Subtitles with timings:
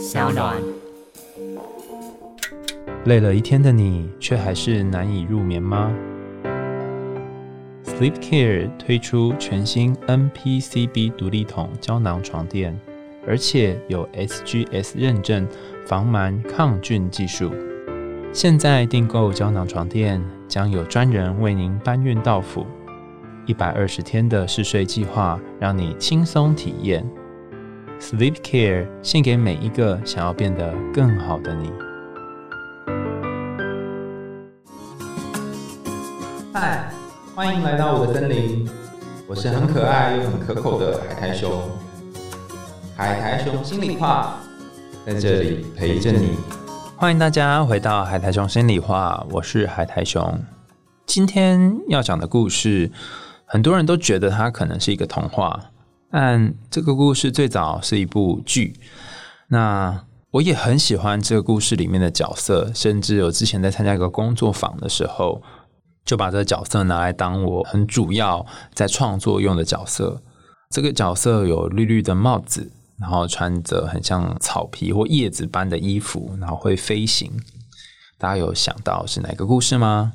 [0.00, 0.56] 小暖。
[3.04, 5.92] 累了一天的你，却还是难以入眠吗
[7.84, 12.80] ？Sleep Care 推出全新 NPCB 独立筒胶囊床垫，
[13.28, 15.46] 而且有 SGS 认证
[15.84, 17.52] 防螨抗菌技术。
[18.32, 22.66] 现在订购胶囊床垫，将有专人为您搬运到府。
[23.44, 27.06] 一百二十天的试睡计划，让你轻松体验。
[28.00, 31.70] Sleep Care 献给每一个想要变得更好的你。
[36.50, 36.90] 嗨，
[37.34, 38.66] 欢迎来到我的森林，
[39.28, 41.60] 我是很可爱又很可口的海苔熊。
[42.96, 44.38] 海苔熊心里话，
[45.04, 46.38] 在这里陪着你。
[46.96, 50.42] 欢迎大家回到海苔熊心里话，我是海苔熊。
[51.04, 52.90] 今天要讲的故事，
[53.44, 55.60] 很多人都觉得它可能是一个童话。
[56.10, 58.74] 但这个故事最早是一部剧，
[59.48, 65.40] 那我也很喜欢这个故事里面的角色，甚至有之前在参加一个工作坊的时候，
[66.04, 68.44] 就把这个角色拿来当我很主要
[68.74, 70.20] 在创作用的角色。
[70.70, 77.30] 这个角色有绿绿的帽子，然后穿着很像草皮或叶子般的衣服，然后会飞行。
[78.18, 80.12] 大家有想到是哪个故事吗？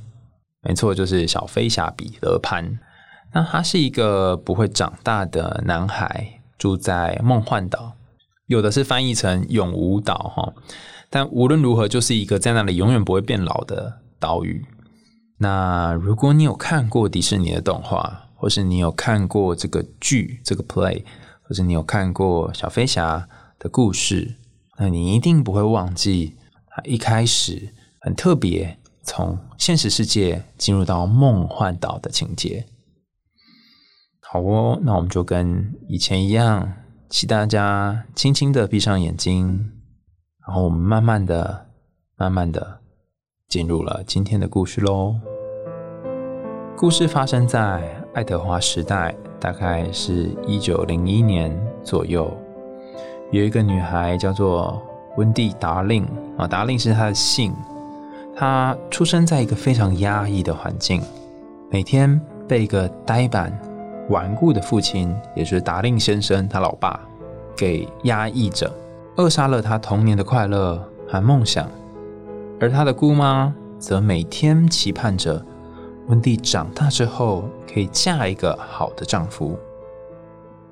[0.61, 2.79] 没错，就是小飞侠彼得潘。
[3.35, 7.91] 那他是一个不会长大的男孩，住在梦幻岛，
[8.47, 10.53] 有的是翻译成永无岛哈。
[11.09, 14.65] 但无论如何，就是一个在那里永远不会变老的岛屿。
[15.39, 21.03] 那如果你有看过迪士尼的动画，或是你有看过这个剧这个 play，
[21.43, 23.27] 或者你有看过小飞侠
[23.59, 24.35] 的故事，
[24.77, 26.37] 那你一定不会忘记
[26.69, 32.65] 他一开始很特别，从现实世界进入到梦幻岛的情节。
[34.35, 36.69] 好哦，那我们就跟以前一样，
[37.07, 39.71] 请大家轻轻的闭上眼睛，
[40.45, 41.67] 然后我们慢慢的、
[42.17, 42.81] 慢慢的
[43.47, 45.15] 进入了今天的故事喽。
[46.75, 47.81] 故事发生在
[48.13, 52.29] 爱德华时代，大概是一九零一年左右。
[53.31, 54.83] 有一个女孩叫做
[55.15, 56.05] 温蒂·达令
[56.37, 57.53] 啊，达令是她的姓。
[58.35, 61.01] 她出生在一个非常压抑的环境，
[61.71, 63.57] 每天被一个呆板。
[64.09, 66.99] 顽固的父亲，也就是达令先生，他老爸，
[67.55, 68.71] 给压抑着，
[69.15, 71.69] 扼杀了他童年的快乐和梦想。
[72.59, 75.43] 而他的姑妈则每天期盼着
[76.07, 79.57] 温蒂长大之后可以嫁一个好的丈夫。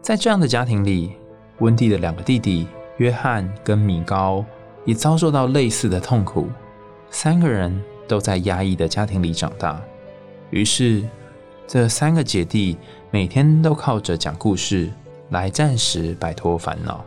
[0.02, 1.14] 在这样的家庭里，
[1.60, 2.68] 温蒂的两个弟弟
[2.98, 4.46] 约翰跟米高
[4.86, 6.48] 也遭受到类似的痛苦。
[7.10, 9.82] 三个人都在压抑的家庭里长大，
[10.50, 11.04] 于是
[11.68, 12.78] 这三个姐弟。
[13.12, 14.90] 每天都靠着讲故事
[15.30, 17.06] 来暂时摆脱烦恼，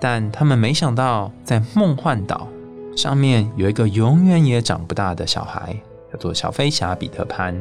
[0.00, 2.48] 但他们没想到，在梦幻岛
[2.96, 5.76] 上面有一个永远也长不大的小孩，
[6.10, 7.54] 叫做小飞侠彼得潘。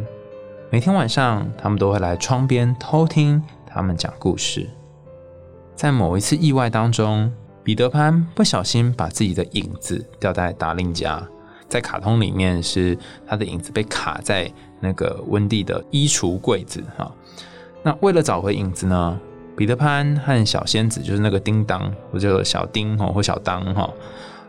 [0.70, 4.70] 每天晚上，他们都会来窗边偷听他们讲故事。
[5.76, 7.30] 在某一次意外当中，
[7.66, 11.22] 彼得潘不小心把自己的影子掉在达令家，
[11.68, 12.98] 在卡通里面是
[13.28, 14.52] 他的影子被卡在。
[14.86, 17.10] 那个温蒂的衣橱柜子哈，
[17.84, 19.18] 那为了找回影子呢，
[19.56, 23.90] 彼得潘和小仙子就是那个叮当或者小丁哈或小当哈，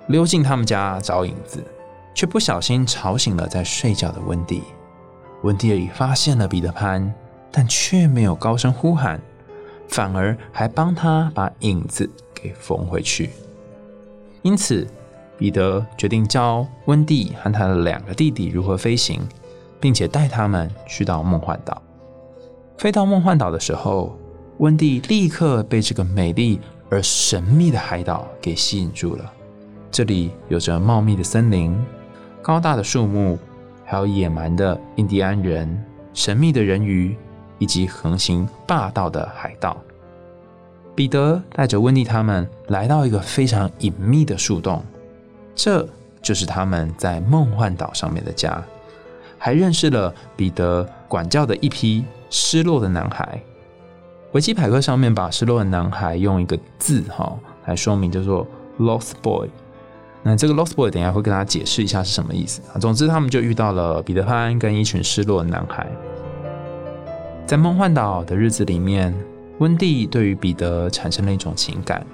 [0.08, 1.62] 溜进他们家找影子，
[2.16, 4.64] 却不小心吵醒了在睡觉的温蒂。
[5.44, 7.14] 温蒂发现了彼得潘，
[7.52, 9.20] 但却没有高声呼喊，
[9.86, 13.30] 反而还帮他把影子给缝回去。
[14.42, 14.84] 因此，
[15.36, 19.20] 彼得决定教温蒂和他的两个弟弟如何飞行。
[19.84, 21.82] 并且带他们去到梦幻岛。
[22.78, 24.18] 飞到梦幻岛的时候，
[24.56, 26.58] 温蒂立刻被这个美丽
[26.88, 29.30] 而神秘的海岛给吸引住了。
[29.90, 31.78] 这里有着茂密的森林、
[32.40, 33.38] 高大的树木，
[33.84, 35.84] 还有野蛮的印第安人、
[36.14, 37.14] 神秘的人鱼，
[37.58, 39.76] 以及横行霸道的海盗。
[40.94, 44.82] 彼得带着温蒂他们来到一个非常隐秘的树洞，
[45.54, 45.88] 这
[46.22, 48.62] 就是他们在梦幻岛上面的家。
[49.36, 53.38] 还认识了彼得管教的一批失落的男孩。
[54.32, 58.46] 维基百科上面把失落的男孩用一个字哈来说明，叫做
[58.78, 59.48] lost boy。
[60.22, 62.78] 那这个 lost boy 等下会跟大家解释一下是什么意思啊。
[62.78, 65.86] 总之，他们就遇到了彼得潘跟一群失落的男孩。
[67.46, 69.14] 在梦幻岛的日子里面，
[69.58, 72.04] 温蒂对于彼得产生了一种情感。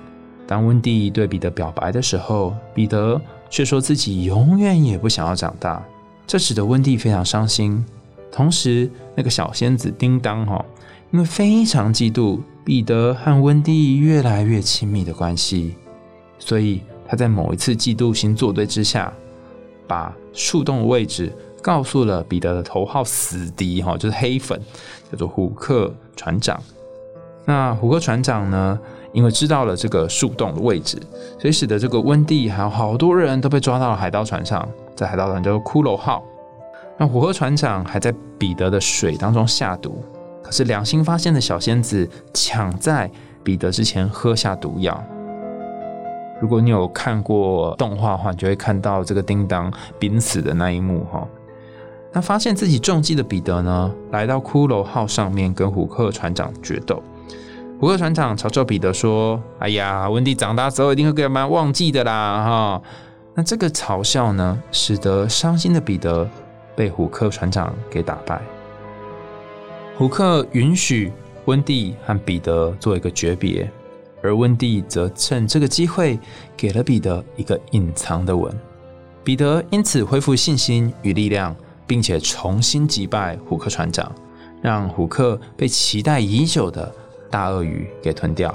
[0.51, 5.81] 当温蒂对彼得表白的时候，彼得却说自己永远也不想要长大。
[6.27, 7.85] 这使得温蒂非常伤心，
[8.33, 10.65] 同时那个小仙子叮当哈，
[11.13, 15.77] 因为非常嫉妒彼得和温蒂越来越亲密的关系，
[16.41, 19.13] 所以他在某一次嫉妒心作对之下，
[19.87, 21.33] 把树洞的位置
[21.63, 24.61] 告诉了彼得的头号死敌哈，就是黑粉，
[25.13, 26.61] 叫做虎克船长。
[27.45, 28.79] 那虎克船长呢，
[29.13, 30.99] 因为知道了这个树洞的位置，
[31.39, 36.23] 所以使得这个温蒂还有好多人都被抓到了海盗船上，在海盗船叫做骷髅号。
[36.97, 40.05] 那虎克船长还在彼得的水当中下毒，
[40.43, 43.11] 可是良心发现的小仙子抢在
[43.43, 45.03] 彼得之前喝下毒药。
[46.41, 51.27] 如果你有看过动画的话，你就会看到这个叮当濒死的那一幕哈。
[52.13, 57.03] 那发现自己中计的彼得呢，来到骷髅号上面跟虎克船长决斗。
[57.81, 62.83] 虎克船长嘲笑彼得说：“哎呀，温蒂长大之后一定会给他们忘记的啦！”哈，
[63.35, 66.29] 那这个嘲笑呢，使得伤心的彼得
[66.77, 68.39] 被虎克船长给打败。
[69.97, 71.11] 虎克允许
[71.47, 73.67] 温蒂和彼得做一个诀别。
[74.23, 76.21] 而温蒂则趁这个机会
[76.55, 78.55] 给了彼得一个隐藏的吻，
[79.25, 81.57] 彼得因此恢复信心与力量，
[81.87, 84.13] 并且重新击败虎克船长，
[84.61, 86.95] 让虎克被期待已久的
[87.31, 88.55] 大鳄鱼给吞掉。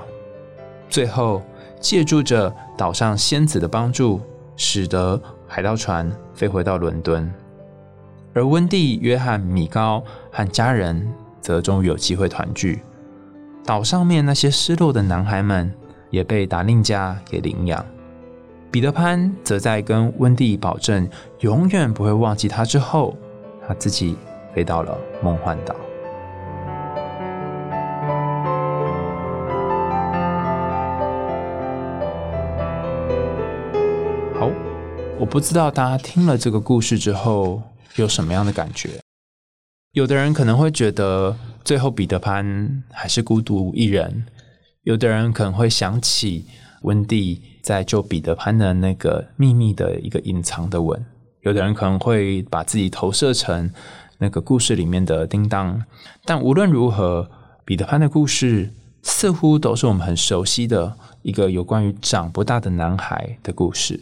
[0.89, 1.41] 最后，
[1.79, 4.21] 借助着岛上仙子的帮助，
[4.55, 7.31] 使得海盗船飞回到伦敦，
[8.33, 11.11] 而温蒂、约翰、米高和家人
[11.41, 12.81] 则终于有机会团聚。
[13.65, 15.73] 岛上面那些失落的男孩们
[16.11, 17.83] 也被达令家给领养。
[18.71, 23.15] 彼得潘则在跟温蒂保证永远不会忘记他之后，
[23.67, 24.17] 他自己
[24.53, 25.75] 飞到了梦幻岛。
[35.25, 37.59] 我不知道大家听了这个故事之后
[37.95, 38.91] 有什么样的感觉。
[39.93, 41.35] 有的人可能会觉得。
[41.63, 44.23] 最后，彼得潘还是孤独一人。
[44.83, 46.45] 有的人可能会想起
[46.83, 51.03] 温蒂在救彼得潘的那个秘密的一个隐藏的吻。
[51.41, 53.71] 有的人可能会把自己投射成
[54.19, 55.83] 那个故事里面的叮当。
[56.23, 57.27] 但无论如何，
[57.65, 63.99] 彼得潘的故事似乎都是我们很熟悉的一个有关于长不大的男孩的故事。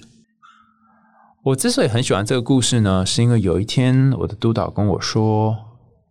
[1.43, 5.57] 我之所以很喜欢这个故事呢，是因为有一天我的督导跟我说。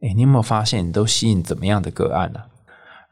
[0.04, 2.40] 哎，你有没有发现你都吸引怎么样的个案呢？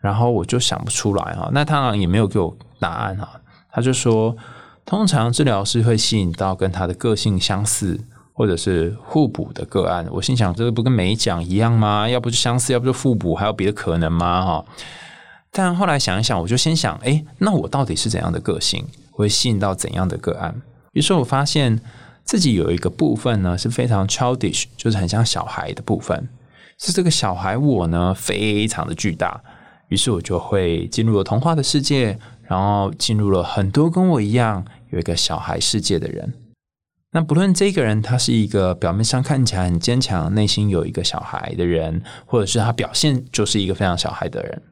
[0.01, 3.41] 然后我就想不出来哈，那他也没有给我答案哈。
[3.71, 4.37] 他就说，
[4.85, 7.97] 通常治疗师会吸引到跟他的个性相似
[8.33, 10.05] 或者是互补的个案。
[10.11, 12.09] 我心想，这个不跟没讲一样吗？
[12.09, 14.45] 要不就相似，要不就互补，还有别的可能吗？
[14.45, 14.65] 哈。
[15.53, 20.61] 但后来想一想，我就先想，哎，那我到底是怎样的个性，会吸引到怎样的个案？
[20.91, 21.81] 于是我发现
[22.31, 26.29] 自己有一个部分呢，是非常 childish，就是很像小孩的部分。
[26.79, 29.43] 是这个小孩我呢，非常的巨大，
[29.89, 36.33] 于是我就会进入了童话的世界，然后进入了很多跟我一样有一个小孩世界的人。
[37.11, 44.63] 那不论这个人他是一个表面上看起来很坚强，内心有一个小孩的人，或者是他表现就是一个非常小孩的人。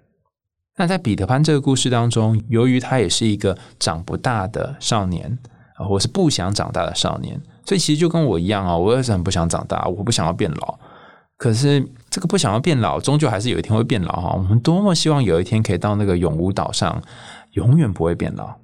[0.76, 5.37] 那在彼得潘这个故事当中，由于他也是一个长不大的少年
[5.79, 10.79] 啊，或是不想长大的少年，所以其实就跟我一样啊，我也是很不想长大，我不想要变老。
[11.37, 14.35] 可是这个不想要变老，终究还是有一天会变老哈。
[14.37, 17.01] 我们多么希望有一天可以到那个永无岛上，
[17.53, 18.57] 永远不会变老。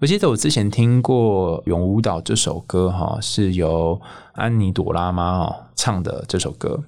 [0.00, 4.00] 我记得我之前听过《永无岛》这首歌哈，是由
[4.32, 6.82] 安妮朵拉妈哦唱的这首歌。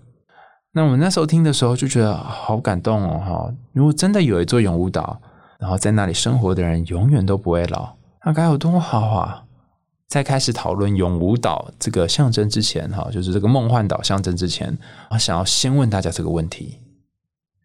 [0.72, 3.54] 那我们那时候听的时候就觉得好感动哦哈。
[3.72, 5.20] 如果真的有一座永无岛，
[5.60, 7.94] 然后在那里生活的人永远都不会老，
[8.26, 9.43] 那该有多好啊！
[10.14, 14.78] 在开始讨论永无岛这个象征之前，哈，就是这个梦幻岛象征之前，
[15.10, 16.78] 我想要先问大家这个问题：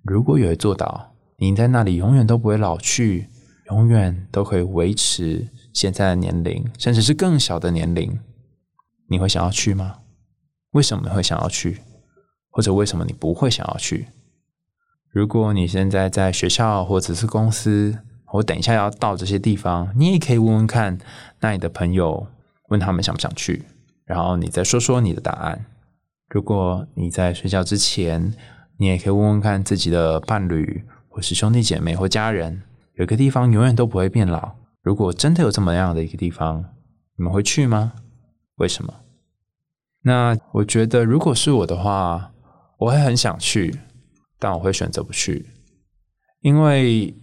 [0.02, 3.28] 如果有一座岛，你在那里永远都不会老去，
[3.70, 8.20] 永远都可以维持现在的年龄，甚至是更小的年龄，
[9.08, 9.98] 你会想要去吗？
[10.72, 11.84] 为什么会想要去？
[12.50, 14.08] 或者为什么你不会想要去？
[15.12, 18.00] 如果你现在在学校或者是公司，
[18.34, 20.98] 我等一下要到这些地方，你也可以问问看，
[21.42, 22.26] 那你的朋友
[22.70, 23.64] 问他们想不想去，
[24.06, 25.66] 然后你再说说你的答案。
[26.30, 28.34] 如果你在睡觉之前，
[28.78, 32.62] 你也可以问问看自己的伴侣，或是兄弟姐妹或家人，
[32.94, 34.52] 有一个地方永远都不会变老。
[34.82, 36.64] 如果真的有这么样的一个地方，
[37.18, 37.94] 你们会去吗？
[38.56, 38.94] 为什么？
[40.04, 42.32] 那我觉得，如果是我的话，
[42.78, 43.80] 我会很想去，
[44.40, 45.46] 但我会选择不去，
[46.42, 47.16] 因为。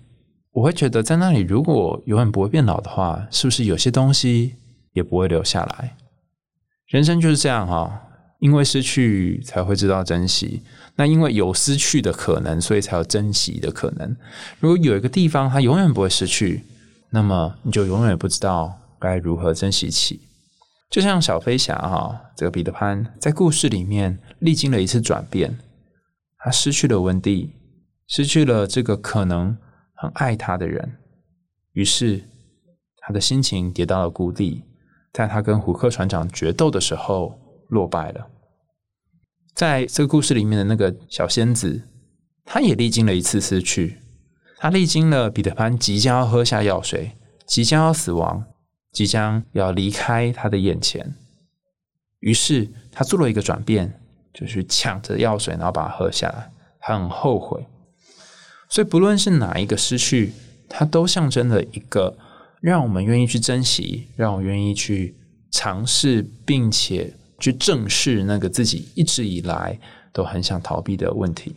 [0.53, 4.55] 我会觉得，在那里如果永远不会变老的话，是不是有些东西
[4.97, 5.97] 也不会留下来？
[6.87, 8.01] 人生就是这样哈，
[8.39, 10.63] 因为失去才会知道珍惜。
[10.97, 14.17] 那因为有失去的可能，所以才有珍惜的可能。
[14.59, 16.65] 如果有一个地方它永远不会失去，
[17.11, 20.23] 那么你就永远不知道该如何珍惜起。
[20.89, 25.59] 就像小飞侠哈，这个彼得潘在故事里面历经了一次转变，
[26.39, 27.53] 他失去了温蒂，
[28.07, 29.59] 失去了这个可能
[29.95, 30.97] 很爱他的人，
[31.73, 32.23] 于是
[32.99, 34.63] 他的心情跌到了谷底。
[35.17, 38.27] 在他跟胡克船长决斗的时候落败了。
[39.55, 41.89] 在这个故事里面的那个小仙子，
[42.45, 43.97] 他也历经了一次失去，
[44.59, 48.45] 他历经了彼得潘即将要喝下药水，即将要死亡。
[48.93, 51.15] 即将要离开他的眼前，
[52.21, 53.99] 于是他做了一个转变，
[54.35, 56.53] 就是抢着药水，然后把它喝下来。
[56.79, 57.67] 很后悔，
[58.69, 60.33] 所以不论是哪一个失去，
[60.69, 62.17] 它都象征了一个
[62.61, 65.17] 让我们愿意去珍惜，让我愿意去
[65.53, 69.79] 尝试，并且去正视那个自己一直以来
[70.13, 71.57] 都很想逃避的问题。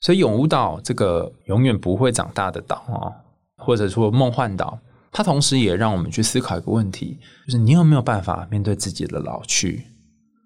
[0.00, 3.12] 所以永无岛这个永远不会长大的岛啊，
[3.56, 4.78] 或者说梦幻岛。
[5.12, 9.84] 它同时也让我们去思考一个问题，就是你有没有办法面对自己的老去？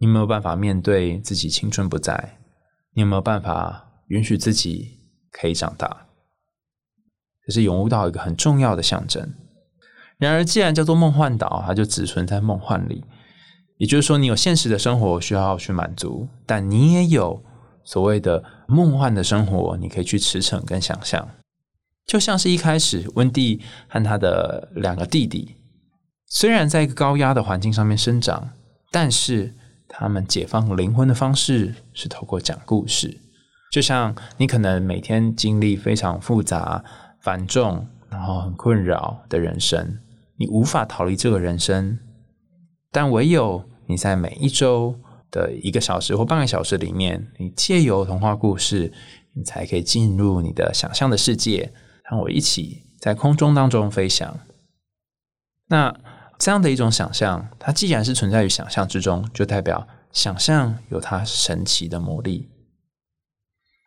[0.01, 2.39] 你有没有办法面对自己青春不在？
[2.95, 4.99] 你有没有办法允许自己
[5.31, 6.07] 可以长大？
[7.47, 9.35] 这是永无岛一个很重要的象征。
[10.19, 13.05] 然而，既然叫做梦幻岛，它就只存在梦幻里。
[13.77, 17.43] 也就是说，你有现实的生活需要去满足，但你也有
[17.83, 21.29] 所谓的梦幻的生活，你可以去驰骋跟想象。
[22.07, 25.57] 就像是一开始，温蒂和他的两个弟弟，
[26.27, 28.51] 虽然在一个高压的环境上面生长，
[28.93, 29.53] 但是
[29.89, 33.19] 他们解放灵魂的方式是透过讲故事。
[33.73, 36.85] 就像你可能每天经历非常复杂、
[37.21, 39.99] 繁重，然后很困扰的人生，
[40.37, 41.99] 你无法逃离这个人生，
[42.91, 44.99] 但唯有你在每一周
[45.31, 48.93] 的一个小时或半个小时里面，你借由童话故事，
[49.35, 51.73] 你才可以进入你的想象的世界。
[52.07, 54.39] 和我一起在空中当中飞翔。
[55.69, 55.95] 那
[56.39, 62.51] 这样的一种想象，它既然是存在于想象之中，就代表想象有它神奇的魔力。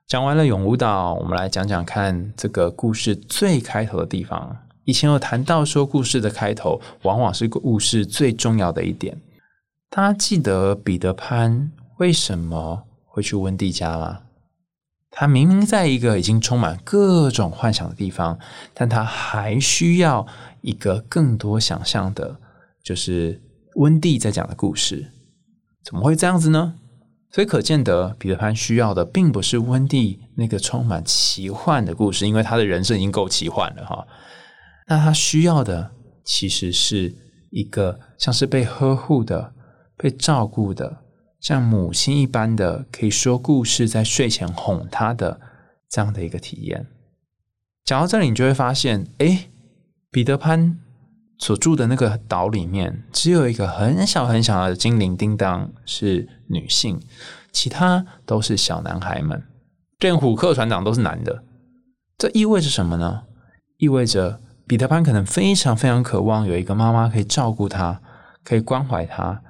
[0.07, 4.66] 讲完了永无岛，我们来讲讲看这个故事最开头的地方。
[4.87, 9.17] 以前有谈到说，故事的开头往往是故事最重要的一点。
[9.89, 14.19] 大家记得彼得潘为什么会去温蒂家吗？
[15.11, 18.39] 他明明在一个已经充满各种幻想的地方，
[18.73, 20.25] 但他还需要
[20.61, 22.37] 一个更多想象的，
[22.81, 23.41] 就是
[23.75, 25.11] 温蒂在讲的故事。
[25.83, 26.75] 怎么会这样子呢？
[27.29, 34.07] 所以可见得彼得潘需要的并不是温蒂那个充满奇幻的故事，因为他的人生已经够奇幻了哈。
[34.87, 35.91] 那他需要的
[36.23, 37.13] 其实是
[37.51, 39.53] 一个像是被呵护的、
[39.95, 41.03] 被照顾的。
[41.39, 45.39] 像母亲一般的可以说故事，在睡前哄他的
[45.87, 46.87] 这样的一个体验。
[47.85, 49.47] 讲到这里，你就会发现，哎，
[50.09, 50.79] 彼得潘
[51.37, 56.99] 所住的那个岛里面，只有一个很小很小的精灵叮当是女性，
[57.51, 59.43] 其他都是小男孩们，
[59.99, 61.43] 连虎克船长都是男的。
[62.17, 63.23] 这意味着什么呢？
[63.77, 68.01] 意味着彼得潘可能非常非常渴望有一个妈妈可以照顾他，
[68.43, 69.41] 可以关怀他。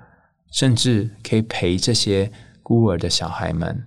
[0.49, 2.31] 甚至可以陪这些
[2.63, 3.85] 孤儿的小孩们，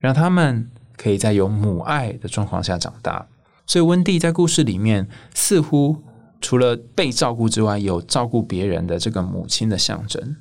[0.00, 3.28] 让他们可以在有母爱的状况下长大。
[3.64, 6.02] 所以温蒂在故事里面似乎
[6.40, 10.36] 除了被照顾之外，有照顾别人的这个母亲的象征。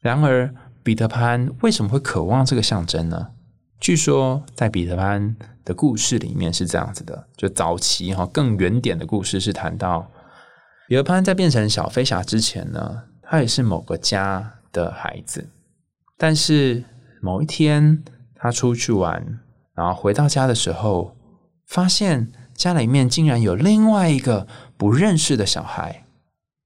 [0.00, 3.28] 然而，彼得潘为什么会渴望这个象征呢？
[3.80, 5.34] 据说在彼得潘
[5.64, 10.10] 的故事里面是这样子的：就早期哈更远点的故事是谈到
[10.88, 14.52] 彼得潘在变成小飞侠之前呢，他也是某个家。
[14.74, 15.48] 的孩子，
[16.18, 16.82] 但是
[17.22, 18.02] 某一天
[18.34, 19.38] 他出去玩，
[19.72, 21.16] 然后回到家的时候，
[21.64, 26.06] 发现家里面竟然有另外一个不认识的小孩。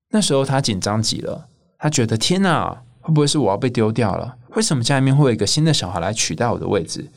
[0.09, 4.39] 那时候他紧张极了，他觉得天哪，会不会是我要被丢掉了？
[4.57, 7.11] 为什么家里面会有一个新的小孩来取代我的位置？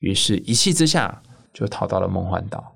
[0.00, 1.22] 于是，一气之下
[1.54, 2.74] 就逃到了梦幻岛。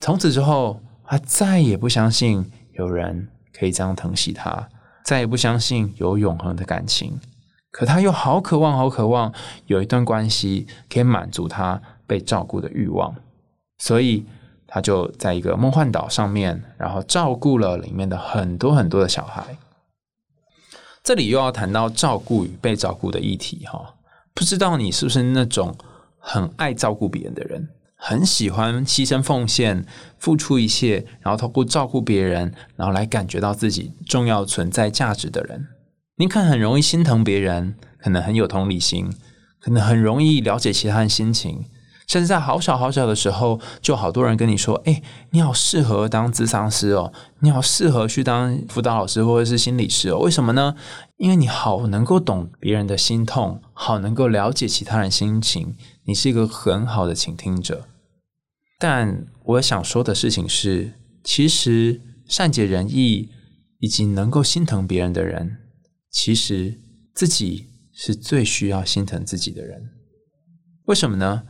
[0.00, 4.68] 从此之后，他再也不相信有人可以这样疼惜他。
[5.04, 7.18] 再也不相信有永恒的感情，
[7.72, 9.34] 可他又好渴望、好渴望
[9.66, 13.12] 有一段关系可以满足他被照顾的欲望，
[13.78, 14.24] 所以
[14.64, 19.58] 他就在一个梦幻岛上面，然后照顾了里面的很多很多的小孩。
[21.02, 23.96] 这里又要谈到照顾与被照顾的议题哈，
[24.32, 25.76] 不知道你是不是那种
[26.24, 27.68] 很爱照顾别人的人？
[27.96, 29.84] 很喜欢牺牲奉献、
[30.18, 35.66] 付出一切，然后通过照顾别人，然后来感觉到自己重要存在价值的人。
[36.16, 39.12] 你可能很容易心疼别人，可能很有同理心，
[39.60, 41.64] 可能很容易了解其他人心情，
[42.06, 50.18] 甚至在好小好小的时候，就好多人跟你说：“哎，你好适合当咨商师哦，你好适合去当辅导老师或者是心理师哦。
[50.18, 50.74] 为什么呢？
[51.16, 57.86] 因为你好能够懂别人的心痛，好能够了解其他人心情，你是一个很好的倾听者。
[58.78, 63.30] 但我想说的事情是，其实善解人意
[63.78, 65.58] 以及能够心疼别人的人，
[66.10, 66.80] 其实
[67.14, 69.90] 自己是最需要心疼自己的人。
[70.86, 71.44] 为什么呢？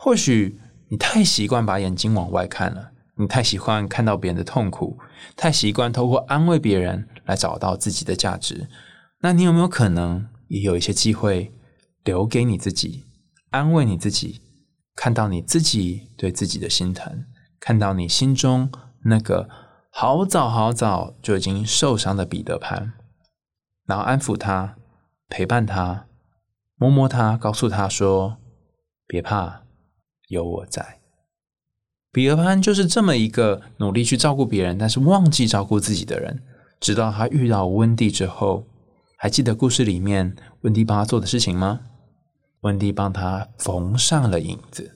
[0.00, 4.96] 或许你太习惯把眼睛往外看了，你太喜欢看到别人的痛苦，
[5.36, 8.68] 太习惯透过安慰别人来找到自己的价值。
[9.20, 11.52] 那你有没有可能也有一些机会
[12.04, 13.06] 留给你自己，
[13.50, 14.40] 安慰你自己，
[14.94, 17.24] 看到你自己对自己的心疼，
[17.58, 18.70] 看到你心中
[19.04, 19.48] 那个
[19.90, 22.92] 好早好早就已经受伤的彼得潘，
[23.84, 24.76] 然后安抚他，
[25.28, 26.06] 陪伴他，
[26.76, 28.36] 摸摸他，告诉他说
[29.08, 29.64] ：“别怕。”
[30.28, 31.00] 有我在，
[32.12, 36.42] 彼得潘就是这么一个努力去照顾别人，但是忘记照顾自己的人。
[36.80, 38.64] 直到他遇到温蒂之后，
[39.16, 41.80] 还记得故事里面温蒂帮他做的事情吗？
[42.60, 44.94] 温蒂帮他缝上了影子。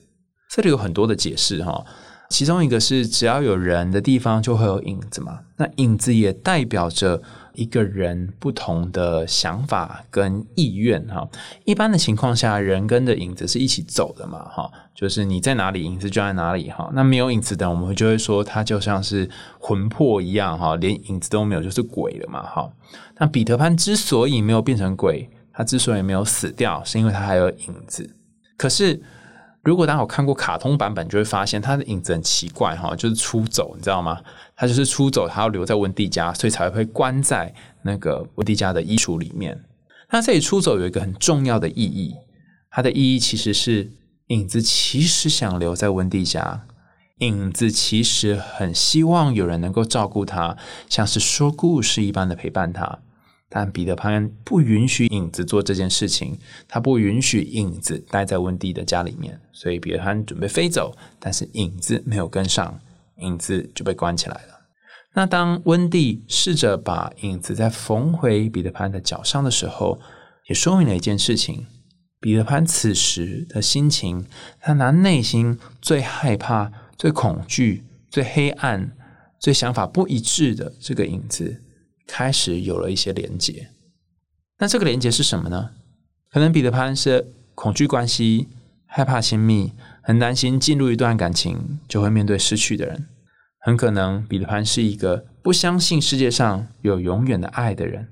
[0.49, 1.83] 这里有很多的解释哈，
[2.29, 7.21] 其中一个是只要有人的地方就会有影子嘛，那影子也代表着。
[7.55, 11.29] 一个人不同的想法跟意愿哈，
[11.65, 16.89] 一般的情况下，人跟着影子是一起走的嘛哈，就是你在哪里，影子就在哪里哈。
[16.93, 22.71] 那没有影子的，我们就会说它就像是魂魄一样哈，连影子都没有，就是鬼了嘛哈。
[23.17, 28.15] 那彼得潘之所以没有变成鬼，他之所以没有死掉，是因为他还有影子。
[28.57, 29.01] 可是。
[29.65, 34.21] 如果大家有看过卡通版本，就会发现他的影子很奇怪哈，就是出走，你知道吗？
[34.57, 37.49] 他就是出走，他要留在温蒂家，所以才会关在
[37.81, 39.57] 那个温蒂家的衣橱里面。
[40.11, 42.13] 那这里出走有一个很重要的意义，
[42.69, 43.89] 它的意义其实是
[44.27, 46.65] 影子其实想留在温蒂家，
[47.19, 50.57] 影子其实很希望有人能够照顾他，
[50.89, 52.99] 像是说故事一般的陪伴他。
[53.49, 62.79] 但彼得潘不允许影子做这件事情，他不允许影子待在温蒂的家里面，所以彼得潘准备飞走，但是影子没有跟上，
[63.17, 64.61] 影子就被关起来了。
[65.13, 69.99] 那当温蒂试着把影子再缝回彼得潘的脚上的时候，
[70.47, 71.67] 也说明了一件事情：
[72.23, 74.25] 彼得潘此时的心情，
[74.61, 78.95] 他拿内心最害怕、最恐惧、最黑暗、
[79.37, 81.61] 最想法不一致的这个影子。
[82.07, 83.69] 开始有了一些连接，
[84.59, 85.71] 那这个连接是什么呢？
[86.31, 88.47] 可能彼得潘是恐惧关系、
[88.85, 93.07] 害怕亲密、很担心进入一段感情就会面对失去的人。
[93.59, 98.07] 很可能彼得潘是一个不相信世界上有永远的爱的人。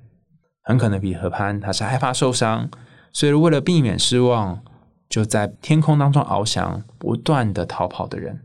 [0.63, 2.69] 很可能彼得潘他是害怕受伤，
[3.13, 4.63] 所以为了避免失望，
[5.09, 8.41] 就在天空当中翱翔，不断的逃跑的人。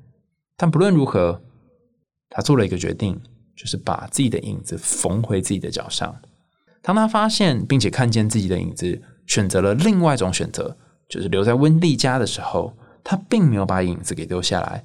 [0.57, 1.43] 但不论如何，
[2.29, 3.21] 他做了一个决定。
[3.57, 6.15] 就是把自己的影子缝回自己的脚上。
[6.83, 10.77] 当他发现并且看见自己的影子，选择了另外一种选择，
[11.09, 14.85] 就是留在温蒂家的时候，他并没有把影子给丢下来，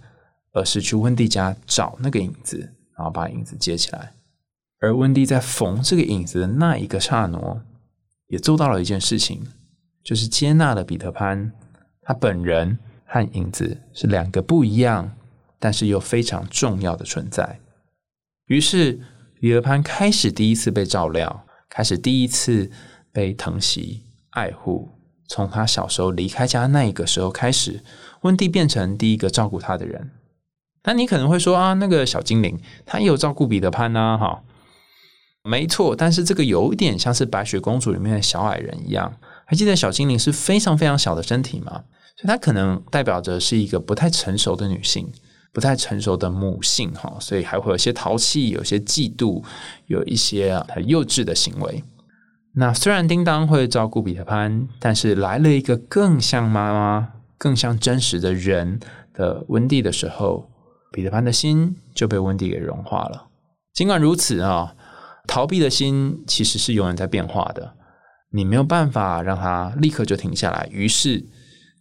[0.54, 2.60] 而是去温蒂家找那个影子，
[2.96, 4.14] 然后把影子接起来。
[4.80, 7.62] 而温蒂在缝这个影子的那一个刹那，
[8.28, 9.46] 也做到了一件事情，
[10.04, 11.52] 就是接纳了彼得潘，
[12.02, 15.12] 他本人和影子是两个不一样，
[15.60, 17.60] 但是又非常重要的存在。
[18.48, 19.00] 于是，
[19.40, 22.72] 彼得潘开始第一次被照料，开始第一次
[23.12, 24.90] 被疼惜爱护。
[25.28, 27.82] 从他小时候离开家那一个时候开始，
[28.22, 30.12] 温蒂变成第一个照顾他的人。
[30.84, 34.44] 那你可能会说啊，那个小精灵他也有照顾彼得潘呐，哈，
[35.44, 35.96] 没错。
[35.96, 39.14] 但是这个有点像是白雪公主里面的小矮人一样。
[39.52, 41.84] 还记得小精灵是非常非常小的身体吗？
[42.16, 45.12] 所以它可能代表着是一个不太成熟的女性。
[45.54, 49.44] 不太成熟的母性哈，所以还会有些淘气，有些嫉妒，
[49.88, 51.84] 有一些很幼稚的行为。
[52.54, 58.80] 那虽然叮当会照顾彼得潘，但是来了一个更像妈妈、更像真实的人
[59.14, 60.50] 的温蒂的时候，
[60.94, 63.28] 彼得潘的心就被温蒂给融化了。
[63.74, 64.74] 尽管如此啊，
[65.28, 67.74] 逃避的心其实是永远在变化的，
[68.32, 70.68] 你没有办法让他立刻就停下来。
[70.72, 71.24] 于是。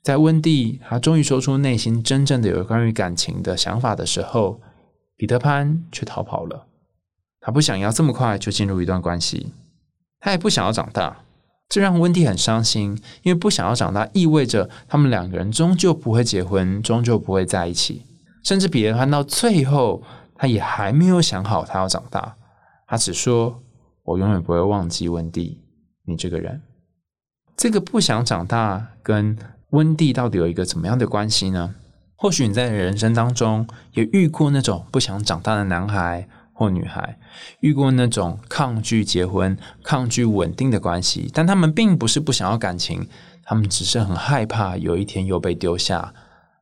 [0.03, 4.59] 在温蒂他终于说出内心真正的有关于感情的想法的时候，
[5.15, 6.67] 彼得潘却逃跑了。
[7.39, 9.53] 他不想要这么快就进入一段关系，
[10.19, 11.19] 他也不想要长大。
[11.69, 18.07] 这让温蒂很伤心，因为不想要长大意味着他们两个人终究不会结婚，终究不会在一起。
[18.43, 20.03] 甚至彼得潘到最后，
[20.35, 22.37] 他也还没有想好他要长大。
[22.87, 23.63] 他只说
[24.03, 25.61] ：“我永远不会忘记温蒂，
[26.11, 26.61] 你这个人。”
[27.57, 29.39] 这个不想长大跟。
[29.71, 31.77] 温蒂到底有一个怎么样的关系呢？
[32.17, 37.17] 或许你在人生当中也遇过那种不想长大的男孩或女孩，
[37.61, 43.07] 遇过那种抗拒结婚、抗拒稳定的关系，但他们并不是不想要感情，
[43.45, 46.13] 他们只是很害怕有一天又被丢下，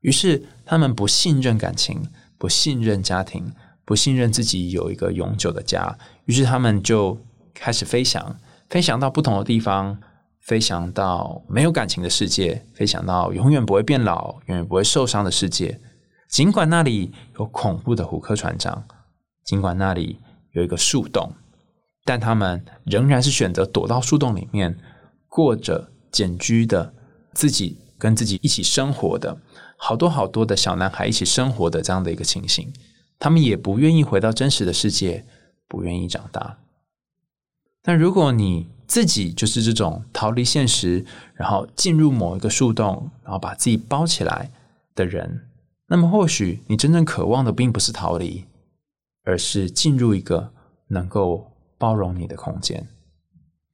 [0.02, 3.50] 于是他们不信任感情，不信任家庭，
[3.86, 7.18] 不信任自己有一个永久的家，于是他们就
[7.54, 8.36] 开始飞翔，
[8.68, 9.98] 飞翔到不同的地方。
[10.40, 15.78] 飞翔到没有感情的世界，飞翔到永远不会变老、永远不会受伤的世界。
[16.30, 18.82] 尽管那里有恐怖的虎克船长，
[19.44, 20.18] 尽管那里
[20.52, 21.30] 有一个树洞，
[22.06, 24.78] 但他们仍然是选择躲到树洞里面，
[25.28, 26.94] 过着简居的
[27.34, 29.36] 自己跟自己一起生活的
[29.76, 32.72] 好多好多的小男孩一起生活的这样的一个情形。
[33.18, 35.26] 他们也不愿意回到真实的世界，
[35.68, 36.56] 不愿意长大。
[37.82, 44.50] 但如果你自己就是这种逃离现实，然后进入某一个树洞，然后把自己包起来
[44.94, 45.46] 的人，
[45.86, 48.44] 那么或许你真正渴望的并不是逃离，
[49.24, 50.52] 而是进入一个
[50.88, 52.88] 能够包容你的空间。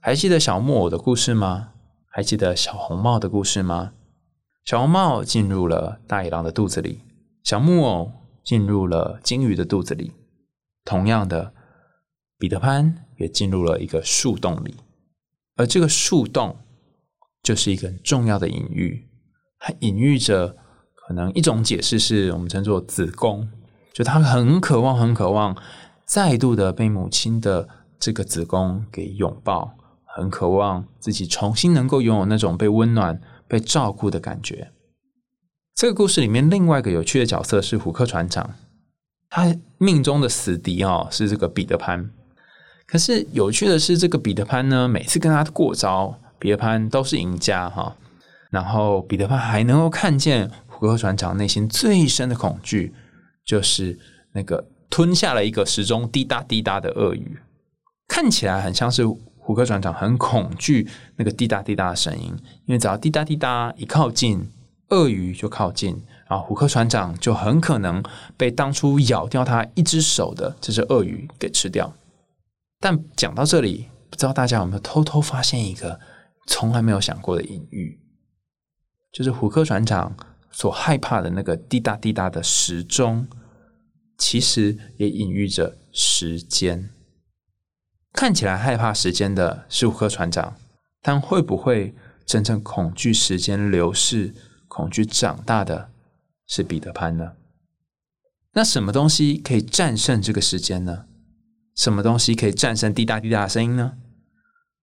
[0.00, 1.70] 还记得小木偶的故事吗？
[2.06, 3.92] 还记得小红帽的故事吗？
[4.64, 7.00] 小红帽进入了大野狼的肚子里，
[7.42, 8.12] 小木偶
[8.42, 10.12] 进入了金鱼的肚子里。
[10.84, 11.52] 同样的，
[12.38, 14.76] 彼得潘也进入了一个树洞里。
[15.56, 16.56] 而这个树洞
[17.42, 19.06] 就是一个很重要的隐喻，
[19.58, 20.56] 它隐喻着
[20.94, 23.48] 可能一种解释是我们称作子宫，
[23.92, 25.56] 就他很渴望、很渴望
[26.04, 27.68] 再度的被母亲的
[27.98, 34.72] 这个子宫给拥抱，很渴望自己重新能够拥有那种被温暖、被照顾的感觉。
[35.74, 38.54] 这个故事里面另外一个有趣的角色是胡克船长，
[39.28, 42.10] 他命中的死敌哦是这个彼得潘。
[42.86, 47.96] 可是有趣的是，这个彼得潘呢，每次跟他过招，彼得潘都是赢家哈。
[48.50, 52.94] 然后彼得潘还能够看见胡克船长内心最深的恐惧，
[53.44, 53.98] 就是
[54.32, 57.38] 那个吞下了一个时钟滴答滴答的鳄鱼，
[58.06, 59.04] 看起来很像是
[59.38, 62.32] 胡克船长很恐惧那个滴答滴答的声音，
[62.66, 64.48] 因为只要滴答滴答一靠近，
[64.90, 68.02] 鳄鱼就靠近，然后虎克船长就很可能
[68.36, 71.92] 被当初咬掉他一只手的这只鳄鱼给吃掉。
[72.84, 75.98] 但讲到这里，不知道大家有没有偷偷发现一个
[76.46, 77.98] 从来没有想过的隐喻，
[79.10, 80.14] 就是虎克船长
[80.50, 83.26] 所害怕的那个滴答滴答的时钟，
[84.18, 86.90] 其实也隐喻着时间。
[88.12, 90.54] 看起来害怕时间的是虎克船长，
[91.00, 91.94] 但会不会
[92.26, 94.34] 真正恐惧时间流逝、
[94.68, 95.88] 恐惧长大的
[96.46, 97.32] 是彼得潘呢？
[98.52, 101.06] 那什么东西可以战胜这个时间呢？
[101.74, 103.94] 什么东西可以战胜滴答滴答的声音呢？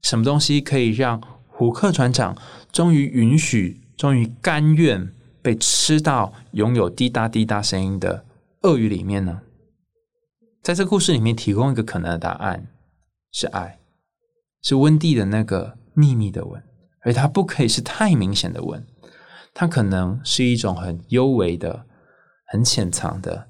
[0.01, 2.35] 什么东西可以让虎克船长
[2.71, 8.25] 终于允许、终于甘愿被吃到拥有滴答滴答声音的
[8.61, 9.41] 鳄鱼里面呢？
[10.61, 12.67] 在这故事里面，提供一个可能的答案
[13.31, 13.79] 是爱，
[14.61, 16.61] 是温蒂的那个秘密的吻，
[17.01, 18.85] 而它不可以是太明显的吻，
[19.53, 21.85] 它可能是一种很幽微的、
[22.47, 23.47] 很潜藏的、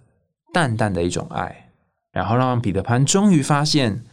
[0.54, 1.71] 淡淡的一种爱。
[2.12, 4.04] 然后让彼得潘终于发现，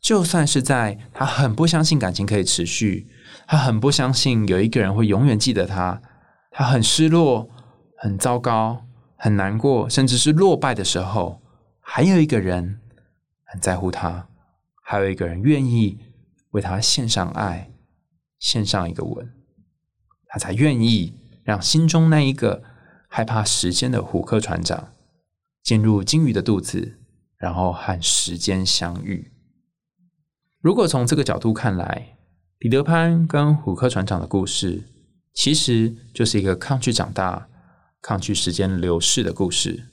[0.00, 3.08] 就算是在他很不相信感情可以持续，
[3.46, 6.02] 他很不相信有一个人会永远记得他，
[6.50, 7.48] 他很失落、
[7.96, 8.84] 很糟糕、
[9.16, 11.40] 很难过，甚至是落败的时候，
[11.80, 12.80] 还有一个人
[13.44, 14.28] 很在乎他，
[14.82, 15.98] 还有一个人愿意
[16.50, 17.70] 为他献上爱，
[18.38, 19.32] 献上一个吻，
[20.26, 21.14] 他才愿意
[21.44, 22.62] 让心中那一个
[23.08, 24.88] 害怕时间的虎克船长
[25.62, 26.98] 进入鲸鱼的肚子。
[27.44, 29.30] 然后和时间相遇。
[30.62, 32.16] 如果从这个角度看来，
[32.58, 34.82] 彼得潘跟虎克船长的故事，
[35.34, 37.46] 其实就是一个抗拒长大、
[38.00, 39.90] 抗拒时间流逝的故事。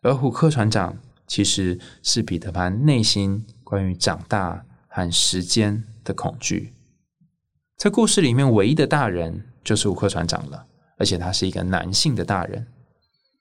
[0.00, 6.72] 而虎克船长其实是彼得潘内心关于长大和时间的恐惧。
[7.76, 12.66] 在故事里面，唯一的大人就是虎克船长了，而且他是一个男性的大人。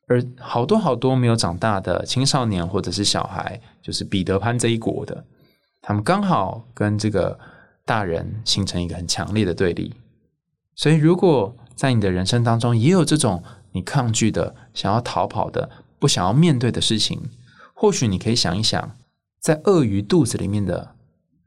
[0.08, 5.26] 而好多好多没有长大的青少年或者是小孩，就是彼得潘这一国的，
[5.82, 7.40] 他们刚好跟这个
[7.84, 9.96] 大人形成一个很强烈的对立。
[10.76, 17.30] 所以，如果在你的人生当中也有这种你抗拒的、想要逃跑的、不想要面对的事情，
[17.74, 18.96] 或许你可以想一想，
[19.40, 20.96] 在鳄鱼肚子里面的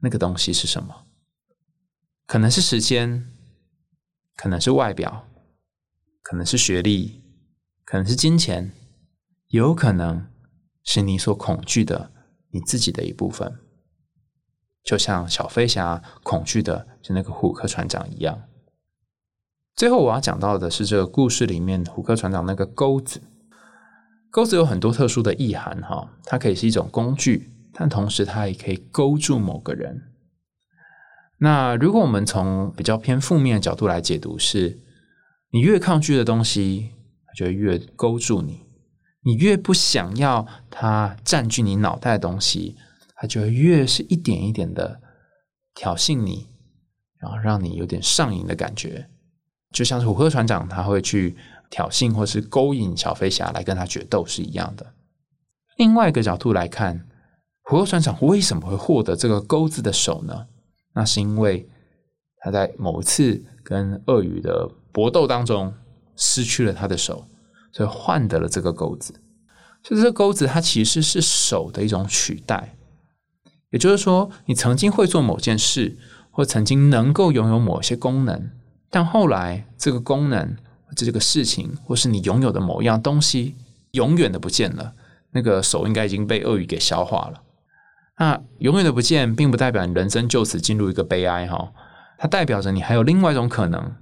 [0.01, 1.05] 那个东西是什么？
[2.27, 3.31] 可能是时间，
[4.35, 5.27] 可能是外表，
[6.21, 7.18] 可能是学历。
[7.89, 8.71] 可能是金钱，
[9.47, 10.27] 有可能
[10.83, 12.11] 是你所恐惧的
[12.51, 13.57] 你自己的一部分，
[14.83, 18.43] 就像小飞侠恐惧的是那个虎克船长一样。
[19.75, 23.23] 最后我要讲到的是这个故事里面虎克船长那个钩子。
[24.29, 30.13] 钩子有很多特殊的意涵哈，它可以是一种工具，但同时它也可以勾住某个人。
[31.39, 34.79] 那如果我们从比较偏负面的角度来解读，是
[35.49, 36.91] 你越抗拒的东西，
[37.39, 38.65] 就越勾住你；
[39.23, 42.75] 你越不想要它占据你脑袋的东西，
[43.15, 44.99] 它就会越是一点一点的
[45.73, 46.49] 挑衅你，
[47.17, 49.07] 然后让你有点上瘾的感觉。
[49.71, 51.37] 就像是虎克船长，他会去
[51.69, 54.85] 挑衅或是勾引小飞侠来跟他决斗是一样的。
[55.77, 57.07] 另外一个角度来看，
[57.61, 60.47] 虎克船长为什么会获得这个钩子的手呢？
[60.93, 61.69] 那是因为
[62.39, 65.73] 他在某一次跟鳄鱼的搏斗当中
[66.19, 67.25] 失去了他的手，
[67.71, 69.15] 所以换得了这个钩子。
[69.81, 72.75] 所以这个钩子它其实是手的一种取代，
[73.71, 75.97] 也就是说，你曾经会做某件事，
[76.31, 78.51] 或曾经能够拥有某些功能，
[78.89, 80.57] 但后来这个功能、
[80.95, 83.55] 这个事情，或是你拥有的某一样东西，
[83.91, 84.93] 永远的不见了。
[85.31, 87.41] 那个手应该已经被鳄鱼给消化了。
[88.17, 91.71] 那永远的不见，并不代表你人生就此进入一个悲哀哈，
[92.17, 93.95] 它代表着你还有另外一种可能，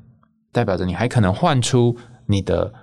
[0.51, 2.73] 代表着你还可能换出你的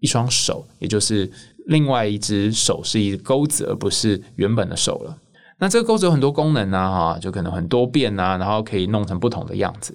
[0.00, 1.30] 一双手，也就是
[1.66, 5.18] 另外一只手是一钩子，而不是原本的手了。
[5.58, 9.94] 那这个钩子有很多功能啊，哈，就可能很多变啊，然后可以弄成不同的样子。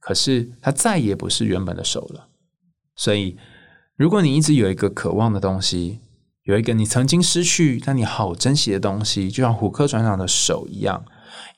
[0.00, 2.28] 可是它再也不是原本的手了。
[2.94, 3.36] 所以，
[3.96, 6.00] 如果你一直有一个渴望的东西，
[6.44, 11.04] 有一个你曾经失去但你好珍惜的东西，就像虎克船长的手一样，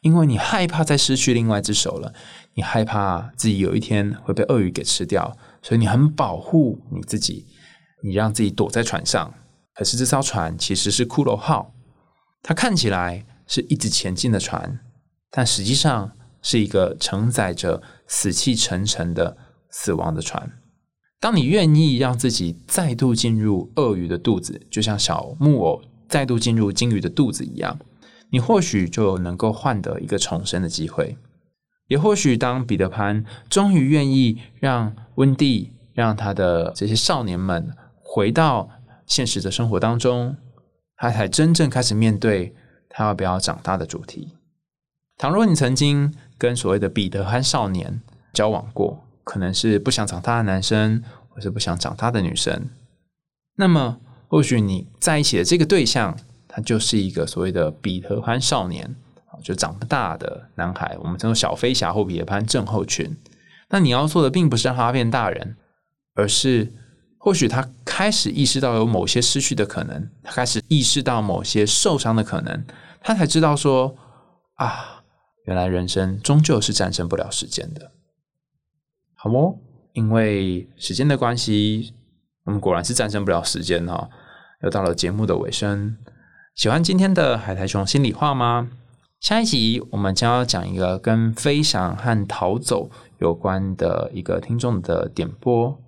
[0.00, 2.12] 因为你害怕再失去另外一只手了，
[2.54, 7.46] 你害怕自己有一天会被鳄鱼给吃掉，所以你很保护你自己，
[8.02, 9.32] 你让自己躲在船上。
[9.74, 11.72] 可是这艘船其实是骷髅号，
[12.42, 14.80] 它看起来是一直前进的船，
[15.30, 16.12] 但实际上
[16.42, 19.36] 是一个承载着死气沉沉的
[19.70, 20.50] 死亡的船。
[21.20, 27.76] 当你愿意让自己再度进入鳄鱼的肚子，就像小木偶再度进入鲸鱼的肚子一样，
[28.30, 31.16] 你或许就能够换得一个重生的机会。
[31.86, 38.68] 也或许，当彼得潘终于愿意让温蒂、让他的这些少年们回到
[39.06, 40.36] 现实的生活当中，
[40.96, 42.54] 他才真正开始面对
[42.90, 44.34] 他要不要长大的主题。
[45.16, 48.02] 倘若你曾经跟所谓的彼得潘少年
[48.34, 52.68] 交往过，可能是不想长大的男生，或是不想长大的女生。
[53.56, 56.16] 那么，或许你在一起的这个对象，
[56.62, 58.94] 就是一个所谓的彼得潘少年，
[59.42, 60.96] 就长不大的男孩。
[61.00, 63.16] 我们称作小飞侠或彼得潘症候群。
[63.70, 65.56] 那你要做的，并不是让他变大人，
[66.14, 66.72] 而是
[67.18, 72.64] 或许他开始意识到有某些失去的可能，他开始意识到某些受伤的可能，
[73.00, 73.94] 他才知道说
[74.54, 75.02] 啊，
[75.44, 77.92] 原来人生终究是战胜不了时间的。
[79.14, 79.58] 好哦，
[79.92, 81.92] 因为时间的关系，
[82.44, 84.08] 我们果然是战胜不了时间哈。
[84.62, 85.96] 又到了节目的尾声，
[86.58, 88.68] 喜欢今天的海苔熊心里话吗？
[89.20, 92.90] 下一集我们将要讲一个跟飞翔和逃走
[93.20, 95.78] 有关的一个听众的点播。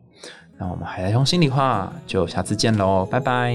[0.58, 3.52] 那我们海苔熊心里话就下次见喽，拜拜。